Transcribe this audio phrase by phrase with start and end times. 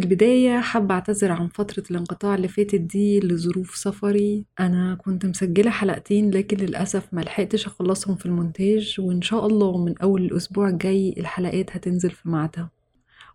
[0.00, 4.46] البداية حابة أعتذر عن فترة الانقطاع اللي فاتت دي لظروف سفري.
[4.60, 10.22] أنا كنت مسجلة حلقتين لكن للأسف ملحقتش أخلصهم في المونتاج وإن شاء الله من أول
[10.24, 12.70] الأسبوع الجاي الحلقات هتنزل في ميعادها.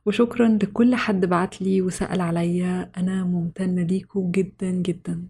[0.06, 2.92] وشكرا لكل حد بعتلي وسأل عليا.
[2.98, 5.28] أنا ممتنة ليكوا جدا جدا.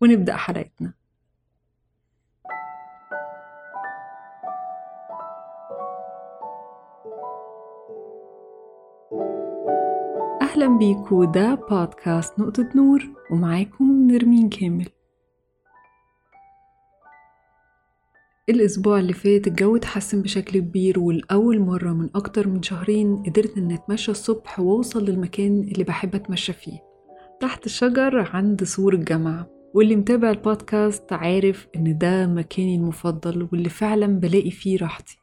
[0.00, 0.97] ونبدأ حلقتنا.
[10.58, 14.88] أهلا بيكوا ده بودكاست نقطة نور ومعاكم نرمين كامل.
[18.48, 23.72] الأسبوع اللي فات الجو اتحسن بشكل كبير والأول مرة من أكتر من شهرين قدرت إن
[23.72, 26.78] أتمشى الصبح وأوصل للمكان اللي بحب أتمشى فيه
[27.40, 29.50] تحت الشجر عند سور الجامعة.
[29.74, 35.17] واللي متابع البودكاست عارف إن ده مكاني المفضل واللي فعلا بلاقي فيه راحتي.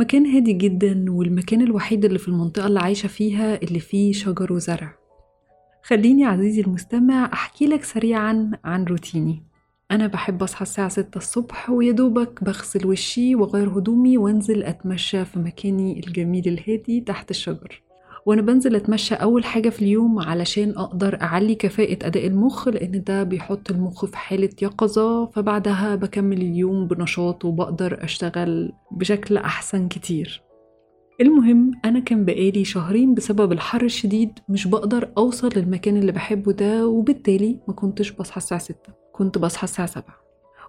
[0.00, 4.94] مكان هادي جدا والمكان الوحيد اللي في المنطقة اللي عايشة فيها اللي فيه شجر وزرع.
[5.82, 9.42] خليني عزيزي المستمع أحكي لك سريعا عن روتيني.
[9.90, 16.00] أنا بحب أصحى الساعة ستة الصبح ويدوبك بغسل وشي وغير هدومي وأنزل أتمشى في مكاني
[16.06, 17.82] الجميل الهادي تحت الشجر.
[18.26, 23.22] وأنا بنزل أتمشى أول حاجة في اليوم علشان أقدر أعلي كفاءة أداء المخ لأن ده
[23.22, 25.26] بيحط المخ في حالة يقظة.
[25.26, 30.42] فبعدها بكمل اليوم بنشاط وبقدر أشتغل بشكل أحسن كتير.
[31.20, 36.86] المهم أنا كان بقالي شهرين بسبب الحر الشديد مش بقدر أوصل للمكان اللي بحبه ده
[36.86, 38.92] وبالتالي ما كنتش بصحى الساعة ستة.
[39.12, 40.20] كنت بصحى الساعة سبعة.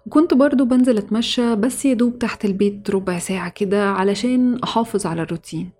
[0.06, 5.70] وكنت برضو بنزل أتمشى بس يدوب تحت البيت ربع ساعة كده علشان أحافظ على الروتين.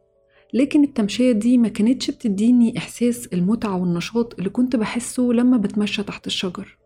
[0.52, 6.26] لكن التمشية دي ما كانتش بتديني إحساس المتعة والنشاط اللي كنت بحسه لما بتمشى تحت
[6.26, 6.78] الشجر.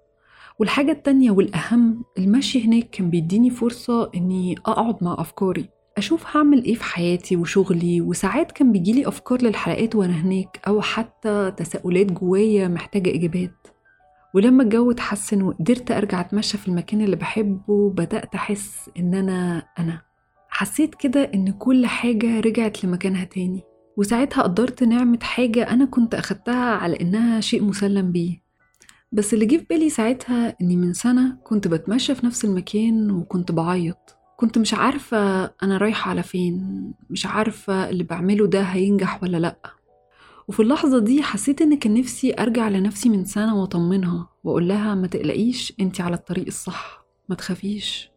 [0.58, 6.74] والحاجة التانية والأهم المشي هناك كان بيديني فرصة إني أقعد مع أفكاري أشوف هعمل إيه
[6.74, 13.14] في حياتي وشغلي وساعات كان بيجيلي أفكار للحلقات وأنا هناك أو حتى تساؤلات جوايا محتاجة
[13.14, 13.66] إجابات.
[14.34, 20.02] ولما الجو اتحسن وقدرت أرجع أتمشى في المكان اللي بحبه بدأت أحس إن أنا أنا.
[20.56, 23.62] حسيت كده إن كل حاجة رجعت لمكانها تاني
[23.96, 28.42] وساعتها قدرت نعمة حاجة أنا كنت أخدتها على إنها شيء مسلم بيه.
[29.12, 33.52] بس اللي جه في بالي ساعتها إني من سنة كنت بتمشى في نفس المكان وكنت
[33.52, 34.16] بعيط.
[34.36, 39.56] كنت مش عارفة أنا رايحة على فين مش عارفة اللي بعمله ده هينجح ولا لأ.
[40.48, 45.06] وفي اللحظة دي حسيت إن كان نفسي أرجع لنفسي من سنة وأطمنها وأقول لها ما
[45.06, 48.15] تقلقيش أنتي على الطريق الصح ما تخافيش.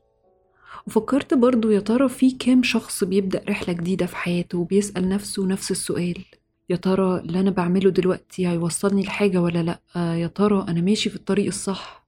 [0.90, 5.72] وفكرت برضو يا ترى في كام شخص بيبدأ رحلة جديدة في حياته وبيسأل نفسه نفس
[5.72, 6.26] السؤال؟
[6.70, 9.80] يا ترى اللي أنا بعمله دلوقتي هيوصلني لحاجة ولا لأ؟
[10.16, 12.08] يا ترى أنا ماشي في الطريق الصح؟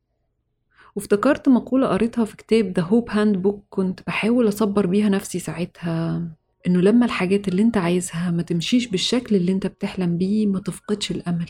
[0.96, 6.28] وافتكرت مقولة قريتها في كتاب The Hope Handbook كنت بحاول أصبر بيها نفسي ساعتها
[6.68, 11.12] إنه لما الحاجات اللي أنت عايزها ما تمشيش بالشكل اللي أنت بتحلم بيه ما تفقدش
[11.12, 11.50] الأمل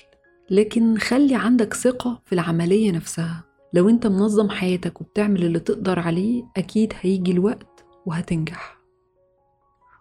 [0.50, 3.50] لكن خلي عندك ثقة في العملية نفسها.
[3.74, 8.78] لو أنت منظم حياتك وبتعمل اللي تقدر عليه أكيد هيجي الوقت وهتنجح.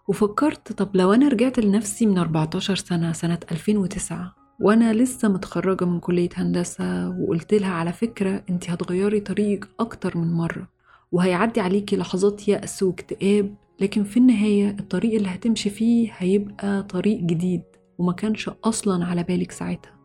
[0.07, 5.99] وفكرت طب لو أنا رجعت لنفسي من 14 سنة سنة 2009 وأنا لسه متخرجة من
[5.99, 10.67] كلية هندسة وقلت لها على فكرة أنت هتغيري طريقك أكتر من مرة
[11.11, 17.63] وهيعدي عليكي لحظات يأس واكتئاب لكن في النهاية الطريق اللي هتمشي فيه هيبقى طريق جديد
[17.97, 20.00] وما كانش أصلا على بالك ساعتها.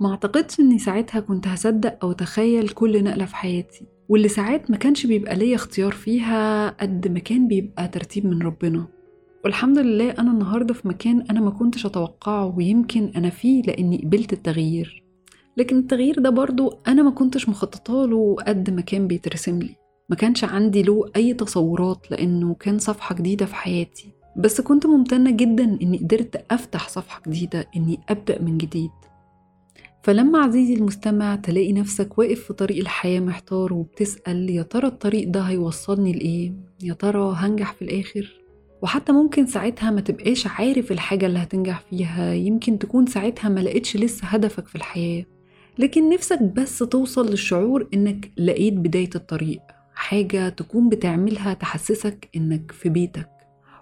[0.00, 4.76] ما اعتقدش إني ساعتها كنت هصدق أو أتخيل كل نقلة في حياتي واللي ساعات ما
[4.76, 8.86] كانش بيبقى ليا اختيار فيها قد ما كان بيبقى ترتيب من ربنا.
[9.44, 14.32] والحمد لله أنا النهارده في مكان أنا ما كنتش أتوقعه ويمكن أنا فيه لإني قبلت
[14.32, 15.04] التغيير.
[15.56, 19.74] لكن التغيير ده برضو أنا ما كنتش مخططة له قد ما كان بيترسم لي.
[20.10, 24.12] ما كانش عندي له أي تصورات لإنه كان صفحة جديدة في حياتي.
[24.36, 28.90] بس كنت ممتنة جدا إني قدرت أفتح صفحة جديدة إني أبدأ من جديد.
[30.02, 35.40] فلما عزيزي المستمع تلاقي نفسك واقف في طريق الحياة محتار وبتسأل يا ترى الطريق ده
[35.40, 38.40] هيوصلني لإيه؟ يا ترى هنجح في الآخر؟
[38.82, 43.96] وحتى ممكن ساعتها ما تبقاش عارف الحاجة اللي هتنجح فيها يمكن تكون ساعتها ما لقيتش
[43.96, 45.24] لسه هدفك في الحياة
[45.78, 49.60] لكن نفسك بس توصل للشعور إنك لقيت بداية الطريق
[49.94, 53.28] حاجة تكون بتعملها تحسسك إنك في بيتك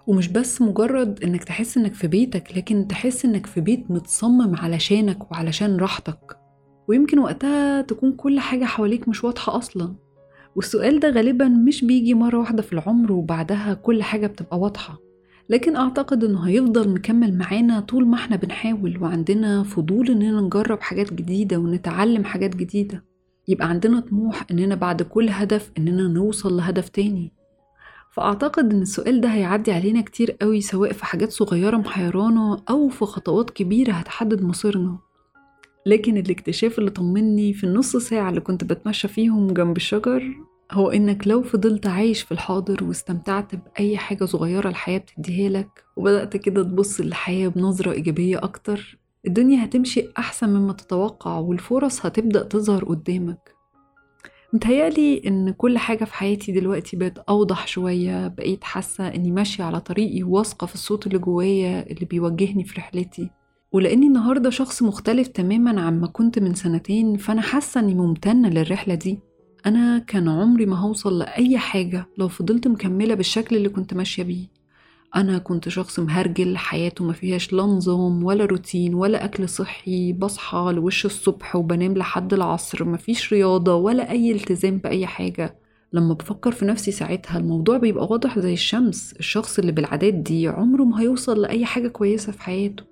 [0.07, 5.31] ومش بس مجرد إنك تحس إنك في بيتك لكن تحس إنك في بيت متصمم علشانك
[5.31, 6.37] وعلشان راحتك.
[6.87, 9.95] ويمكن وقتها تكون كل حاجة حواليك مش واضحة أصلا.
[10.55, 14.99] والسؤال ده غالبا مش بيجي مرة واحدة في العمر وبعدها كل حاجة بتبقى واضحة.
[15.49, 21.13] لكن أعتقد إنه هيفضل مكمل معانا طول ما إحنا بنحاول وعندنا فضول إننا نجرب حاجات
[21.13, 23.03] جديدة ونتعلم حاجات جديدة.
[23.47, 27.33] يبقى عندنا طموح إننا بعد كل هدف إننا نوصل لهدف تاني.
[28.11, 33.05] فأعتقد إن السؤال ده هيعدي علينا كتير قوي سواء في حاجات صغيرة محيرانا أو في
[33.05, 34.97] خطوات كبيرة هتحدد مصيرنا.
[35.85, 40.35] لكن الاكتشاف اللي طمني في النص ساعة اللي كنت بتمشى فيهم جنب الشجر
[40.71, 46.37] هو إنك لو فضلت عايش في الحاضر واستمتعت بأي حاجة صغيرة الحياة بتديها لك وبدأت
[46.37, 53.56] كده تبص للحياة بنظرة إيجابية أكتر الدنيا هتمشي أحسن مما تتوقع والفرص هتبدأ تظهر قدامك.
[54.53, 59.79] متهيألي إن كل حاجة في حياتي دلوقتي بقت أوضح شوية بقيت حاسة إني ماشية على
[59.79, 63.29] طريقي واثقة في الصوت اللي جوايا اللي بيوجهني في رحلتي.
[63.71, 69.19] ولأني النهاردة شخص مختلف تماما عما كنت من سنتين فأنا حاسة إني ممتنة للرحلة دي.
[69.65, 74.56] أنا كان عمري ما هوصل لأي حاجة لو فضلت مكملة بالشكل اللي كنت ماشية بيه.
[75.15, 80.71] أنا كنت شخص مهرجل حياته ما فيهاش لا نظام ولا روتين ولا أكل صحي بصحى
[80.75, 85.55] لوش الصبح وبنام لحد العصر مفيش رياضة ولا أي التزام بأي حاجة.
[85.93, 90.83] لما بفكر في نفسي ساعتها الموضوع بيبقى واضح زي الشمس الشخص اللي بالعادات دي عمره
[90.83, 92.83] ما هيوصل لأي حاجة كويسة في حياته.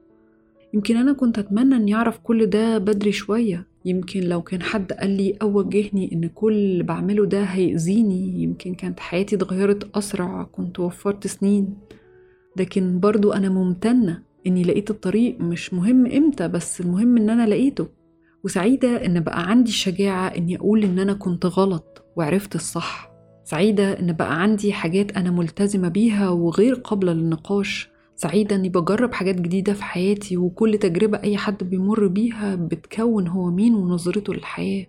[0.74, 3.68] يمكن أنا كنت أتمنى أني أعرف كل ده بدري شوية.
[3.86, 8.74] يمكن لو كان حد قال لي أو وجهني إن كل اللي بعمله ده هيأذيني يمكن
[8.74, 11.74] كانت حياتي اتغيرت أسرع كنت وفرت سنين.
[12.58, 17.88] لكن برضو أنا ممتنة إني لقيت الطريق مش مهم إمتى بس المهم إن أنا لقيته.
[18.44, 23.12] وسعيدة إن بقى عندي الشجاعة إني أقول إن أنا كنت غلط وعرفت الصح.
[23.44, 27.90] سعيدة إن بقى عندي حاجات أنا ملتزمة بيها وغير قابلة للنقاش.
[28.16, 33.52] سعيدة إني بجرب حاجات جديدة في حياتي وكل تجربة أي حد بيمر بيها بتكون هو
[33.52, 34.86] مين ونظرته للحياة.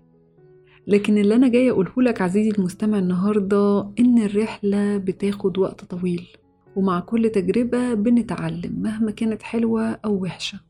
[0.87, 6.27] لكن اللي أنا جاية أقوله لك عزيزي المستمع النهاردة إن الرحلة بتاخد وقت طويل.
[6.77, 10.61] ومع كل تجربة بنتعلم مهما كانت حلوة أو وحشة.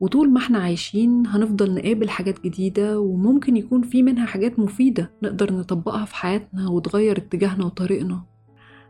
[0.00, 5.52] وطول ما إحنا عايشين هنفضل نقابل حاجات جديدة وممكن يكون في منها حاجات مفيدة نقدر
[5.52, 8.22] نطبقها في حياتنا وتغير اتجاهنا وطريقنا.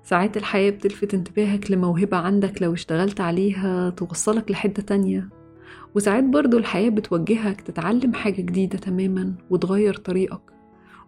[0.02, 5.28] ساعات الحياة بتلفت انتباهك لموهبة عندك لو اشتغلت عليها توصلك لحتة تانية.
[5.94, 10.42] وساعات برضو الحياة بتوجهك تتعلم حاجة جديدة تماما وتغير طريقك.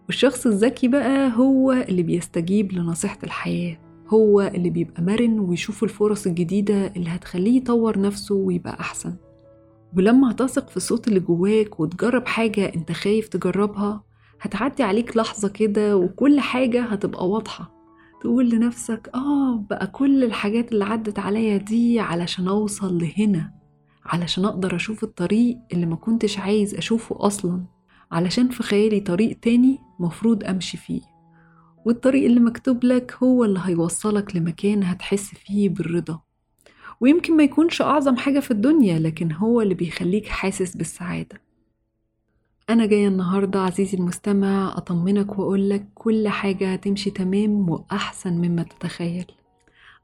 [0.07, 3.90] والشخص الذكي بقى هو اللي بيستجيب لنصيحة الحياة.
[4.11, 9.15] هو اللي بيبقى مرن ويشوف الفرص الجديدة اللي هتخليه يطور نفسه ويبقى أحسن.
[9.97, 14.03] ولما هتثق في الصوت اللي جواك وتجرب حاجة أنت خايف تجربها
[14.41, 17.81] هتعدي عليك لحظة كده وكل حاجة هتبقى واضحة.
[18.21, 23.53] تقول لنفسك آه بقى كل الحاجات اللي عدت عليا دي علشان أوصل لهنا
[24.07, 27.61] علشان أقدر أشوف الطريق اللي ما كنتش عايز أشوفه أصلا
[28.13, 31.01] علشان في خيالي طريق تاني مفروض أمشي فيه.
[31.85, 36.21] والطريق اللي مكتوب لك هو اللي هيوصلك لمكان هتحس فيه بالرضا.
[37.01, 41.41] ويمكن ما يكونش أعظم حاجة في الدنيا لكن هو اللي بيخليك حاسس بالسعادة.
[42.71, 49.25] أنا جاية النهاردة عزيزي المستمع أطمنك وأقولك كل حاجة هتمشي تمام وأحسن مما تتخيل.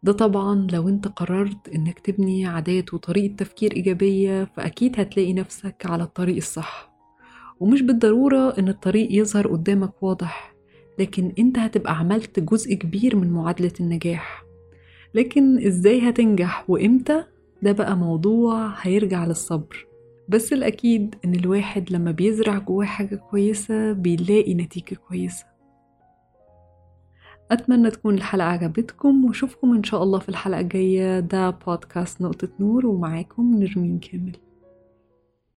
[0.03, 6.03] ده طبعا لو أنت قررت إنك تبني عادات وطريقة تفكير إيجابية فأكيد هتلاقي نفسك على
[6.03, 6.93] الطريق الصح.
[7.61, 10.56] ومش بالضرورة إن الطريق يظهر قدامك واضح.
[10.99, 14.45] لكن انت هتبقى عملت جزء كبير من معادلة النجاح.
[15.15, 17.25] لكن إزاي هتنجح وامتى؟
[17.63, 19.87] ده بقى موضوع هيرجع للصبر.
[20.29, 25.45] بس الأكيد إن الواحد لما بيزرع جواه حاجة كويسة بيلاقي نتيجة كويسة.
[27.51, 31.21] أتمنى تكون الحلقة عجبتكم وأشوفكم إن شاء الله في الحلقة الجاية.
[31.21, 34.37] ده بودكاست نقطة نور ومعاكم نرمين كامل.